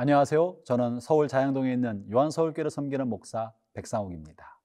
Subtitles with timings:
[0.00, 0.58] 안녕하세요.
[0.64, 4.60] 저는 서울 자양동에 있는 요한서울교를 섬기는 목사 백상욱입니다.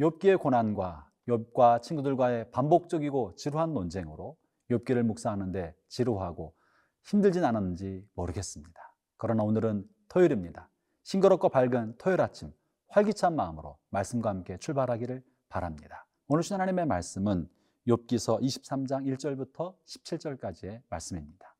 [0.00, 4.38] 욥기의 고난과 욥과 친구들과의 반복적이고 지루한 논쟁으로
[4.70, 6.54] 욥기를 묵상하는데 지루하고
[7.02, 8.94] 힘들진 않았는지 모르겠습니다.
[9.18, 10.70] 그러나 오늘은 토요일입니다.
[11.02, 12.50] 싱그럽고 밝은 토요일 아침
[12.88, 16.06] 활기찬 마음으로 말씀과 함께 출발하기를 바랍니다.
[16.26, 17.50] 오늘 주신 하나님의 말씀은
[17.86, 21.54] 욥기서 23장 1절부터 17절까지의 말씀입니다.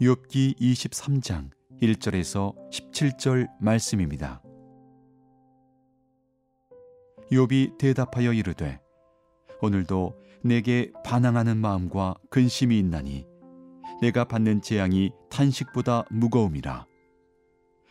[0.00, 1.50] 욥기 23장
[1.82, 4.40] 1절에서 17절 말씀입니다.
[7.32, 8.80] 욥이 대답하여 이르되
[9.60, 13.26] 오늘도 내게 반항하는 마음과 근심이 있나니
[14.00, 16.86] 내가 받는 재앙이 탄식보다 무거움이라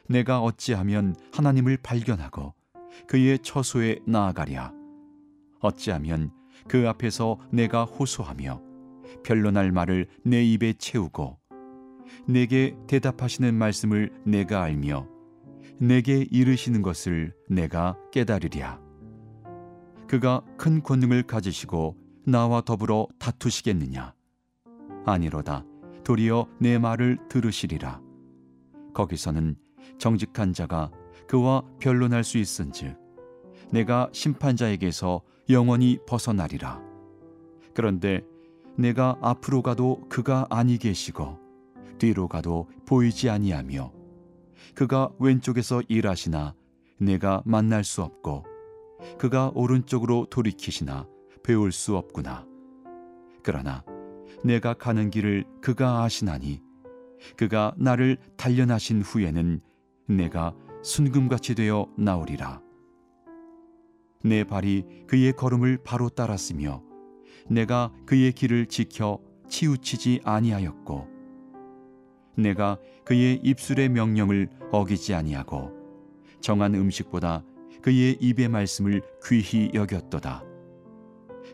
[0.07, 2.53] 내가 어찌하면 하나님을 발견하고
[3.07, 4.71] 그의 처소에 나아가랴
[5.59, 6.31] 어찌하면
[6.69, 8.61] 그 앞에서 내가 호소하며
[9.25, 11.37] 변론할 말을 내 입에 채우고
[12.27, 15.07] 내게 대답하시는 말씀을 내가 알며
[15.79, 18.79] 내게 이르시는 것을 내가 깨달으랴.
[20.07, 24.13] 그가 큰 권능을 가지시고 나와 더불어 다투시겠느냐?
[25.05, 25.65] 아니로다.
[26.03, 28.01] 도리어 내 말을 들으시리라.
[28.93, 29.55] 거기서는
[29.99, 30.89] 정직한 자가
[31.27, 32.97] 그와 변론할 수 있은즉
[33.71, 36.81] 내가 심판자에게서 영원히 벗어나리라.
[37.73, 38.23] 그런데
[38.77, 41.37] 내가 앞으로 가도 그가 아니 계시고
[41.97, 43.91] 뒤로 가도 보이지 아니하며
[44.75, 46.53] 그가 왼쪽에서 일하시나
[46.99, 48.45] 내가 만날 수 없고
[49.17, 51.07] 그가 오른쪽으로 돌이키시나
[51.43, 52.45] 배울 수 없구나.
[53.43, 53.83] 그러나
[54.43, 56.61] 내가 가는 길을 그가 아시나니
[57.35, 59.61] 그가 나를 단련하신 후에는
[60.07, 60.53] 내가
[60.83, 62.61] 순금같이 되어 나오리라.
[64.23, 66.83] 내 발이 그의 걸음을 바로 따랐으며
[67.49, 71.16] 내가 그의 길을 지켜 치우치지 아니하였고
[72.37, 75.71] 내가 그의 입술의 명령을 어기지 아니하고
[76.39, 77.43] 정한 음식보다
[77.81, 80.43] 그의 입의 말씀을 귀히 여겼도다.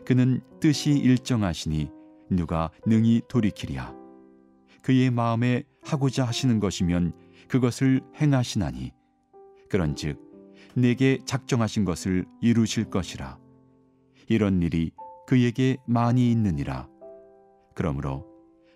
[0.04, 1.90] 그는 뜻이 일정하시니
[2.30, 3.94] 누가 능히 돌이키랴.
[4.82, 7.12] 그의 마음에 하고자 하시는 것이면
[7.48, 8.92] 그것을 행하시나니
[9.70, 10.20] 그런즉
[10.74, 13.38] 내게 작정하신 것을 이루실 것이라.
[14.28, 14.90] 이런 일이
[15.26, 16.88] 그에게 많이 있느니라.
[17.74, 18.26] 그러므로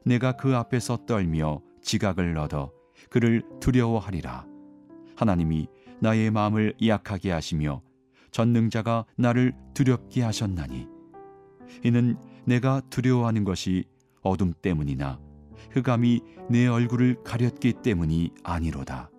[0.04, 2.70] 내가 그 앞에서 떨며 지각을 얻어
[3.08, 4.46] 그를 두려워하리라.
[5.16, 5.68] 하나님이
[6.00, 7.82] 나의 마음을 약하게 하시며
[8.30, 10.86] 전능자가 나를 두렵게 하셨나니
[11.82, 13.86] 이는 내가 두려워하는 것이
[14.20, 15.18] 어둠 때문이나
[15.70, 19.10] 흑암이 내 얼굴을 가렸기 때문이 아니로다.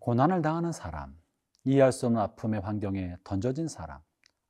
[0.00, 1.14] 고난을 당하는 사람,
[1.64, 4.00] 이해할 수 없는 아픔의 환경에 던져진 사람,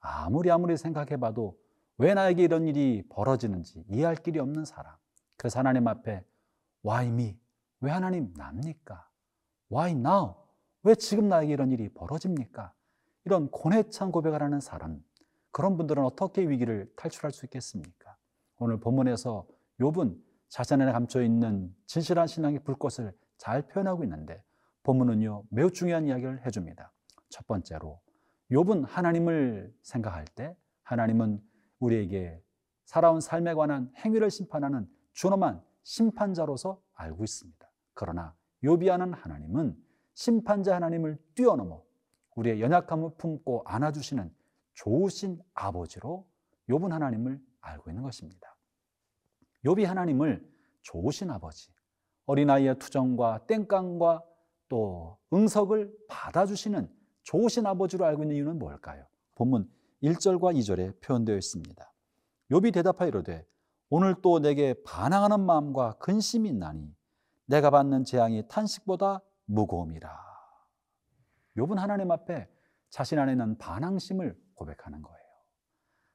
[0.00, 1.56] 아무리 아무리 생각해봐도
[1.98, 4.94] 왜 나에게 이런 일이 벌어지는지 이해할 길이 없는 사람.
[5.38, 6.24] 그래서 하나님 앞에
[6.84, 7.40] Why me?
[7.80, 9.08] 왜 하나님 납니까?
[9.72, 10.34] Why now?
[10.82, 12.74] 왜 지금 나에게 이런 일이 벌어집니까?
[13.24, 15.02] 이런 고뇌찬 고백을 하는 사람,
[15.50, 18.16] 그런 분들은 어떻게 위기를 탈출할 수 있겠습니까?
[18.58, 19.46] 오늘 본문에서
[19.80, 20.18] 욥은
[20.48, 24.42] 자신 안에 감춰 있는 진실한 신앙의 불꽃을 잘 표현하고 있는데
[24.82, 26.92] 본문은요 매우 중요한 이야기를 해줍니다.
[27.28, 28.00] 첫 번째로
[28.50, 31.40] 욥은 하나님을 생각할 때 하나님은
[31.78, 32.42] 우리에게
[32.86, 37.68] 살아온 삶에 관한 행위를 심판하는 준엄한 심판자로서 알고 있습니다.
[37.94, 39.76] 그러나 요비하는 하나님은
[40.14, 41.82] 심판자 하나님을 뛰어넘어
[42.36, 44.32] 우리의 연약함을 품고 안아주시는
[44.74, 46.24] 좋으신 아버지로
[46.68, 48.56] 욥은 하나님을 알고 있는 것입니다.
[49.64, 50.48] 욥이 하나님을
[50.82, 51.72] 좋으신 아버지,
[52.26, 54.22] 어린아이의 투정과 땡깡과
[54.68, 56.88] 또 응석을 받아주시는
[57.24, 59.04] 좋으신 아버지로 알고 있는 이유는 뭘까요?
[59.34, 59.68] 본문
[60.00, 61.92] 1절과 2절에 표현되어 있습니다.
[62.52, 63.44] 욥이 대답하여 이르되
[63.90, 66.94] 오늘 또 내게 반항하는 마음과 근심이 있나니
[67.46, 70.10] 내가 받는 재앙이 탄식보다 무거움이라.
[71.56, 72.48] 욥은 하나님 앞에
[72.90, 75.18] 자신 안에 있는 반항심을 고백하는 거예요.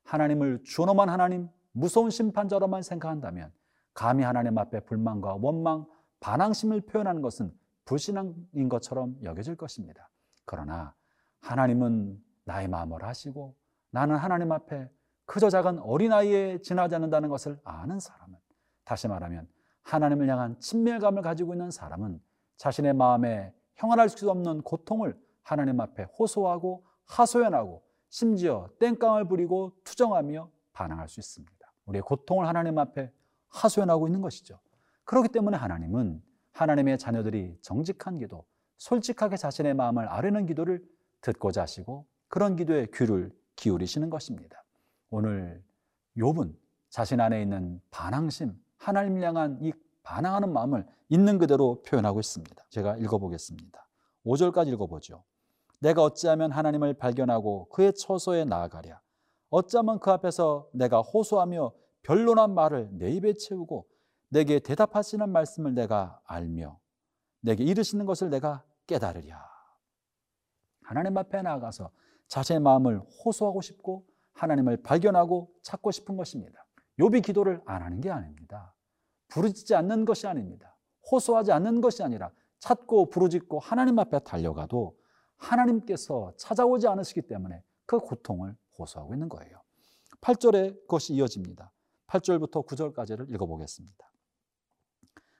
[0.04, 3.52] 하나님을 준엄한 하나님, 무서운 심판자로만 생각한다면
[3.94, 5.86] 감히 하나님 앞에 불만과 원망,
[6.19, 7.52] 반항심을 표현하는 것은
[7.86, 10.10] 불신앙인 것처럼 여겨질 것입니다.
[10.46, 10.96] 그러나
[11.42, 13.56] 하나님은 나의 마음을 하시고
[13.90, 14.90] 나는 하나님 앞에
[15.33, 18.38] 그저 작은 어린아이에 지나지 않는다는 것을 아는 사람은
[18.83, 19.47] 다시 말하면
[19.81, 22.21] 하나님을 향한 친밀감을 가지고 있는 사람은
[22.57, 31.09] 자신의 마음에 형언할 수 없는 고통을 하나님 앞에 호소하고 하소연하고 심지어 땡깡을 부리고 투정하며 반항할
[31.09, 31.74] 수 있습니다.
[31.85, 33.12] 우리의 고통을 하나님 앞에
[33.47, 34.59] 하소연하고 있는 것이죠.
[35.03, 36.21] 그렇기 때문에 하나님은
[36.51, 38.45] 하나님의 자녀들이 정직한 기도,
[38.77, 40.88] 솔직하게 자신의 마음을 아뢰는 기도를
[41.21, 44.62] 듣고자 하시고 그런 기도에 귀를 기울이시는 것입니다.
[45.15, 45.63] 오늘
[46.18, 46.56] 욥은
[46.89, 49.71] 자신 안에 있는 반항심, 하나님 향한 이
[50.01, 52.65] 반항하는 마음을 있는 그대로 표현하고 있습니다.
[52.71, 53.88] 제가 읽어보겠습니다.
[54.25, 55.24] 5절까지 읽어보죠.
[55.77, 59.00] 내가 어찌하면 하나님을 발견하고 그의 처소에 나아가랴.
[59.51, 63.86] 어쩌면 그 앞에서 내가 호소하며 변론한 말을 내 입에 채우고
[64.30, 66.80] 내게 대답하시는 말씀을 내가 알며
[67.42, 69.39] 내게 이르시는 것을 내가 깨달으랴.
[70.81, 71.92] 하나님 앞에 나아가서
[72.30, 76.65] 자신의 마음을 호소하고 싶고 하나님을 발견하고 찾고 싶은 것입니다.
[77.00, 78.75] 욥이 기도를 안 하는 게 아닙니다.
[79.30, 80.77] 부르짖지 않는 것이 아닙니다.
[81.12, 84.97] 호소하지 않는 것이 아니라 찾고 부르짖고 하나님 앞에 달려가도
[85.38, 89.62] 하나님께서 찾아오지 않으시기 때문에 그 고통을 호소하고 있는 거예요.
[90.21, 91.71] 8절에 그것이 이어집니다.
[92.07, 94.12] 8절부터 9절까지를 읽어보겠습니다.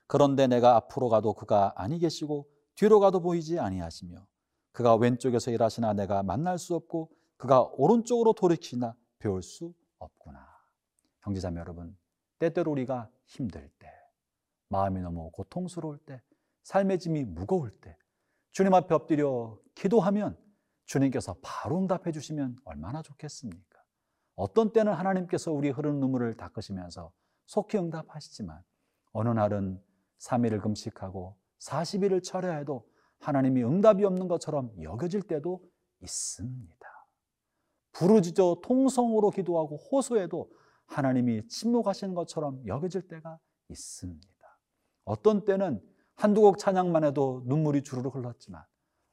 [0.06, 4.26] 그런데 내가 앞으로 가도 그가 아니 계시고 뒤로 가도 보이지 아니하시며
[4.72, 10.46] 그가 왼쪽에서 일하시나 내가 만날 수 없고 그가 오른쪽으로 돌이키나 배울 수 없구나.
[11.22, 11.96] 형제자매 여러분,
[12.38, 13.90] 때때로 우리가 힘들 때,
[14.68, 16.22] 마음이 너무 고통스러울 때,
[16.64, 17.96] 삶의 짐이 무거울 때,
[18.52, 20.38] 주님 앞에 엎드려 기도하면
[20.86, 23.82] 주님께서 바로 응답해 주시면 얼마나 좋겠습니까?
[24.36, 27.12] 어떤 때는 하나님께서 우리 흐르는 눈물을 닦으시면서
[27.46, 28.62] 속히 응답하시지만
[29.12, 29.82] 어느 날은
[30.18, 32.86] 3일을 금식하고 40일을 철회해도
[33.20, 35.62] 하나님이 응답이 없는 것처럼 여겨질 때도
[36.00, 36.93] 있습니다.
[37.94, 40.50] 부르짖어 통성으로 기도하고 호소해도
[40.86, 43.38] 하나님이 침묵하시는 것처럼 여겨질 때가
[43.68, 44.28] 있습니다.
[45.04, 45.80] 어떤 때는
[46.14, 48.62] 한두 곡 찬양만 해도 눈물이 주르르 흘렀지만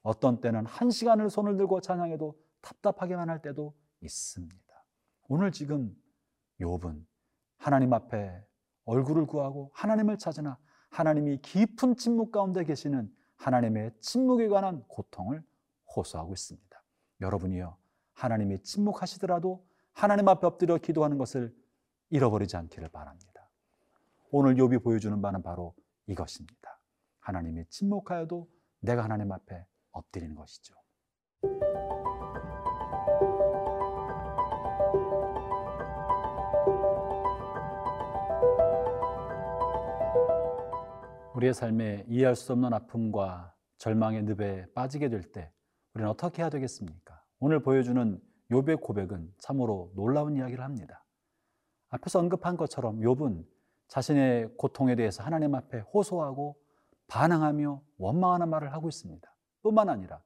[0.02, 4.62] 어떤 때는 한 시간을 손을 들고 찬양해도 답답하게만 할 때도 있습니다.
[5.28, 5.96] 오늘 지금
[6.60, 7.04] 욥은
[7.56, 8.44] 하나님 앞에
[8.84, 10.58] 얼굴을 구하고 하나님을 찾으나
[10.90, 15.42] 하나님이 깊은 침묵 가운데 계시는 하나님의 침묵에 관한 고통을
[15.96, 16.82] 호소하고 있습니다.
[17.20, 17.76] 여러분이요
[18.14, 21.54] 하나님이 침묵하시더라도 하나님 앞에 엎드려 기도하는 것을
[22.10, 23.48] 잃어버리지 않기를 바랍니다.
[24.30, 25.74] 오늘 욥이 보여주는 바는 바로
[26.06, 26.80] 이것입니다.
[27.20, 28.48] 하나님이 침묵하여도
[28.80, 30.74] 내가 하나님 앞에 엎드리는 것이죠.
[41.34, 45.50] 우리의 삶에 이해할 수 없는 아픔과 절망의 늪에 빠지게 될 때
[45.94, 47.21] 우리는 어떻게 해야 되겠습니까?
[47.44, 48.22] 오늘 보여주는
[48.52, 51.04] 욥의 고백은 참으로 놀라운 이야기를 합니다.
[51.88, 53.44] 앞에서 언급한 것처럼 욥은
[53.88, 56.56] 자신의 고통에 대해서 하나님 앞에 호소하고
[57.08, 59.28] 반항하며 원망하는 말을 하고 있습니다.
[59.60, 60.22] 뿐만 아니라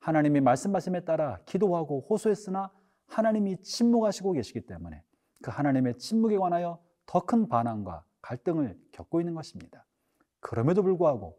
[0.00, 2.72] 하나님이 말씀하심에 따라 기도하고 호소했으나
[3.06, 5.04] 하나님이 침묵하시고 계시기 때문에
[5.44, 9.86] 그 하나님의 침묵에 관하여 더 큰 반항과 갈등을 겪고 있는 것입니다.
[10.40, 11.38] 그럼에도 불구하고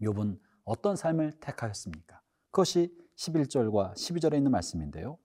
[0.00, 2.20] 욥은 어떤 삶을 택하였습니까?
[2.50, 5.18] 그것이 11절과 12절에 있는 말씀인데요.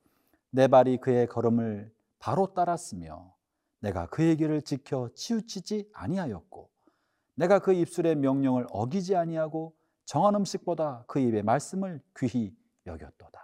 [0.52, 3.36] 내 발이 그의 걸음을 바로 따랐으며
[3.80, 6.70] 내가 그의 길을 지켜 치우치지 아니하였고
[7.36, 12.56] 내가 그 입술의 명령을 어기지 아니하고 정한 음식보다 그 입의 말씀을 귀히
[12.86, 13.40] 여겼도다.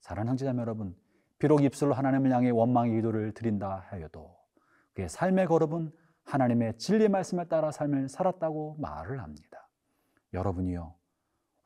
[0.00, 0.96] 사랑하는 형제자매 여러분,
[1.38, 4.36] 비록 입술로 하나님을 향해 원망의 기도를 드린다 하여도
[4.94, 5.92] 그의 삶의 걸음은
[6.24, 9.68] 하나님의 진리 말씀에 따라 삶을 살았다고 말을 합니다.
[10.32, 11.01] 여러분이요.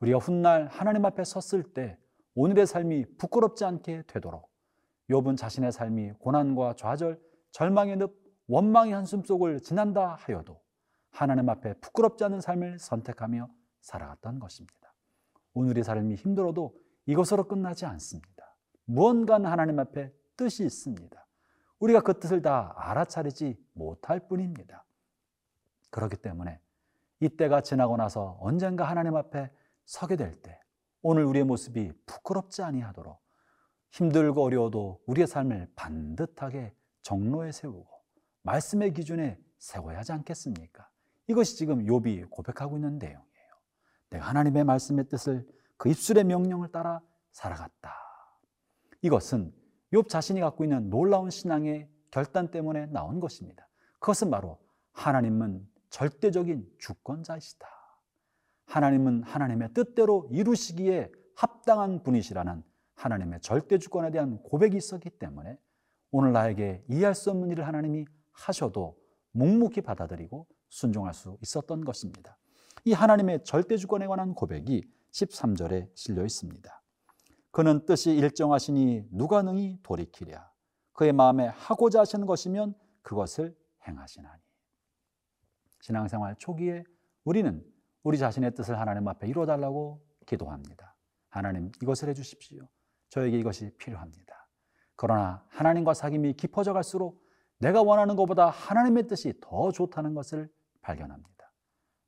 [0.01, 1.99] 우리가 훗날 하나님 앞에 섰을 때
[2.35, 4.51] 오늘의 삶이 부끄럽지 않게 되도록
[5.09, 7.21] 욥은 자신의 삶이 고난과 좌절,
[7.53, 8.15] 절망의 늪,
[8.49, 10.61] 원망의 한숨 속을 지난다 하여도
[11.11, 13.49] 하나님 앞에 부끄럽지 않은 삶을 선택하며
[13.81, 14.93] 살아갔던 것입니다.
[15.55, 16.75] 오늘의 삶이 힘들어도
[17.07, 18.55] 이것으로 끝나지 않습니다.
[18.85, 21.27] 무언가는 하나님 앞에 뜻이 있습니다.
[21.79, 24.85] 우리가 그 뜻을 다 알아차리지 못할 뿐입니다.
[25.91, 26.61] 그렇기 때문에
[27.21, 29.51] 이때가 지나고 나서 언젠가 하나님 앞에
[29.87, 30.61] 서게 될 때
[31.03, 33.19] 오늘 우리의 모습이 부끄럽지 아니하도록
[33.93, 37.87] 힘들고 어려워도 우리의 삶을 반듯하게 정로에 세우고
[38.43, 40.89] 말씀의 기준에 세워야 하지 않겠습니까?
[41.29, 43.23] 이것이 지금 욥이 고백하고 있는 내용이에요.
[44.11, 47.01] 내가 하나님의 말씀의 뜻을 그 입술의 명령을 따라
[47.33, 47.95] 살아갔다.
[49.03, 49.55] 이것은
[49.93, 53.69] 욥 자신이 갖고 있는 놀라운 신앙의 결단 때문에 나온 것입니다.
[54.01, 54.59] 그것은 바로
[54.93, 57.76] 하나님은 절대적인 주권자이시다.
[58.67, 62.63] 하나님은 하나님의 뜻대로 이루시기에 합당한 분이시라는
[62.95, 65.59] 하나님의 절대 주권에 대한 고백이 있었기 때문에
[66.11, 68.97] 오늘 나에게 이해할 수 없는 일을 하나님이 하셔도
[69.33, 72.39] 묵묵히 받아들이고 순종할 수 있었던 것입니다.
[72.85, 76.83] 이 하나님의 절대 주권에 관한 고백이 13절에 실려 있습니다.
[77.51, 80.51] 그는 뜻이 일정하시니 누가 능히 돌이키랴.
[80.93, 83.57] 그의 마음에 하고자 하시는 것이면 그것을
[83.87, 84.43] 행하시나니.
[85.81, 86.85] 신앙생활 초기에
[87.25, 87.65] 우리는
[88.07, 90.95] 우리 자신의 뜻을 하나님 앞에 이루어달라고 기도합니다.
[91.29, 92.69] 하나님 이것을 해주십시오.
[93.09, 94.49] 저에게 이것이 필요합니다.
[94.95, 97.21] 그러나 하나님과 사귐이 깊어져 갈수록
[97.59, 100.49] 내가 원하는 것보다 하나님의 뜻이 더 좋다는 것을
[100.83, 101.53] 발견합니다.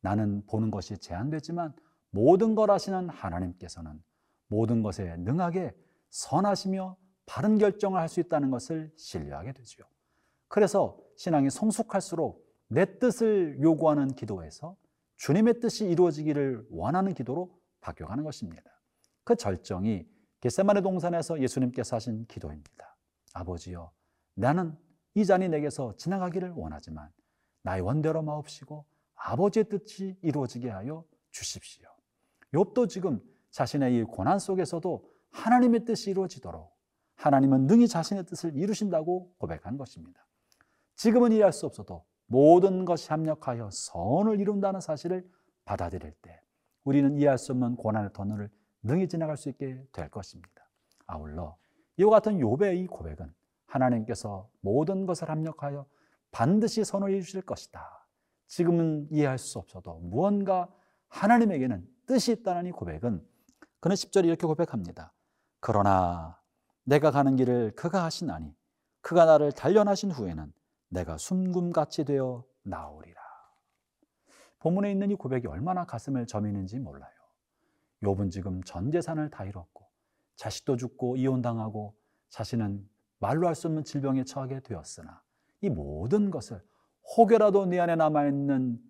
[0.01, 1.75] 나는 보는 것이 제한되지만
[2.11, 4.01] 모든 걸 아시는 하나님께서는
[4.47, 5.75] 모든 것에 능하게
[6.11, 9.83] 선하시며 바른 결정을 할 수 있다는 것을 신뢰하게 되죠.
[10.47, 14.77] 그래서 신앙이 성숙할수록 내 뜻을 요구하는 기도에서
[15.19, 18.71] 주님의 뜻이 이루어지기를 원하는 기도로 바뀌어가는 것입니다.
[19.25, 20.07] 그 절정이
[20.41, 22.97] 겟세마네 동산에서 예수님께서 하신 기도입니다.
[23.35, 23.93] 아버지여,
[24.35, 24.77] 나는
[25.15, 27.11] 이 잔이 내게서 지나가기를 원하지만
[27.63, 31.89] 나의 원대로 마옵시고 아버지의 뜻이 이루어지게 하여 주십시오.
[32.55, 33.21] 욥도 지금
[33.51, 36.73] 자신의 이 고난 속에서도 하나님의 뜻이 이루어지도록
[37.17, 40.25] 하나님은 능히 자신의 뜻을 이루신다고 고백한 것입니다.
[40.95, 45.29] 지금은 이해할 수 없어도 모든 것이 합력하여 선을 이룬다는 사실을
[45.65, 46.41] 받아들일 때
[46.85, 48.51] 우리는 이해할 수 없는 고난의 터널을
[48.83, 50.69] 능히 지나갈 수 있게 될 것입니다.
[51.07, 51.57] 아울러
[51.97, 53.35] 이와 같은 이 고백은
[53.67, 55.87] 하나님께서 모든 것을 합력하여
[56.31, 58.07] 반드시 선을 이루실 것이다.
[58.47, 60.69] 지금은 이해할 수 없어도 무언가
[61.09, 63.27] 하나님에게는 뜻이 있다는 이 고백은
[63.81, 65.13] 그는 10절에 이렇게 고백합니다.
[65.61, 66.41] 그러나
[66.85, 68.55] 내가 가는 길을 그가 하시나니
[69.01, 70.53] 그가 나를 단련하신 후에는
[70.89, 73.21] 내가 숨금같이 되어 나오리라.
[74.61, 77.11] 본문에 있는 이 고백이 얼마나 가슴을 저미는지 몰라요.
[78.03, 79.87] 욥은 지금 전 재산을 다 잃었고
[80.37, 81.95] 자식도 죽고 이혼당하고
[82.29, 85.23] 자신은 말로 할 수 없는 질병에 처하게 되었으나
[85.61, 86.63] 이 모든 것을
[87.17, 88.81] 혹여라도 내 안에 남아있는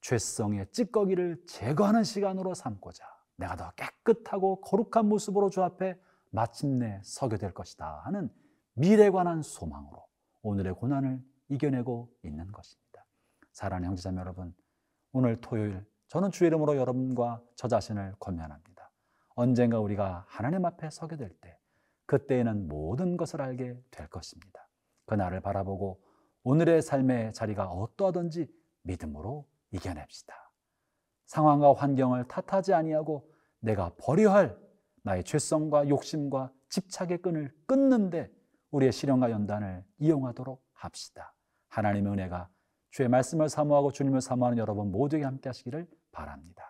[0.00, 3.04] 죄성의 찌꺼기를 제거하는 시간으로 삼고자
[3.36, 5.98] 내가 더 깨끗하고 거룩한 모습으로 주 앞에
[6.30, 8.30] 마침내 서게 될 것이다 하는
[8.74, 10.06] 미래에 관한 소망으로
[10.42, 13.04] 오늘의 고난을 이겨내고 있는 것입니다.
[13.52, 14.54] 사랑하는 형제자매 여러분,
[15.12, 18.90] 오늘 토요일 저는 주의 이름으로 여러분과 저 자신을 권면합니다.
[19.34, 21.58] 언젠가 우리가 하나님 앞에 서게 될 때,
[22.06, 24.68] 그때에는 모든 것을 알게 될 것입니다.
[25.06, 26.00] 그날을 바라보고
[26.44, 28.46] 오늘의 삶의 자리가 어떠하든지
[28.82, 30.34] 믿음으로 이겨냅시다.
[31.26, 34.58] 상황과 환경을 탓하지 아니하고 내가 버려야 할
[35.02, 38.30] 나의 죄성과 욕심과 집착의 끈을 끊는데
[38.70, 41.35] 우리의 실현과 연단을 이용하도록 합시다.
[41.76, 42.48] 하나님의 은혜가
[42.90, 46.64] 주의 말씀을 사모하고 주님을 사모하는 여러분 모두에게 함께 하시기를 바랍니다.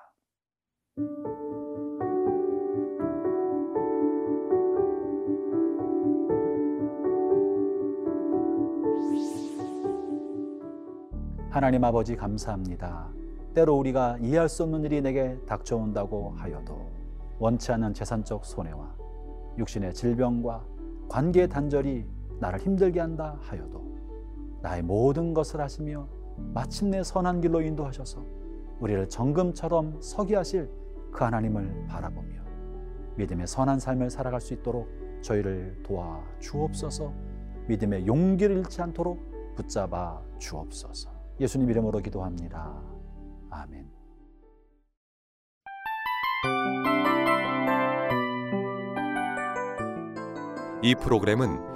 [11.50, 13.08] 하나님 아버지 감사합니다.
[13.54, 16.90] 때로 우리가 이해할 수 없는 일이 내게 닥쳐온다고 하여도
[17.38, 18.96] 원치 않는 재산적 손해와
[19.56, 20.66] 육신의 질병과
[21.08, 22.04] 관계의 단절이
[22.40, 23.95] 나를 힘들게 한다 하여도
[24.62, 28.24] 나의 모든 것을 하시며 마침내 선한 길로 인도하셔서
[28.80, 30.70] 우리를 정금처럼 서게 하실
[31.12, 32.42] 그 하나님을 바라보며
[33.16, 34.88] 믿음의 선한 삶을 살아갈 수 있도록
[35.22, 37.12] 저희를 도와 주옵소서
[37.68, 41.10] 믿음의 용기를 잃지 않도록 붙잡아 주옵소서
[41.40, 42.82] 예수님 이름으로 기도합니다.
[43.50, 43.90] 아멘.
[50.82, 51.75] 이 프로그램은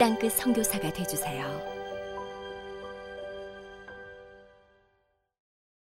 [0.00, 1.79] 땅끝 선교사가 되주세요.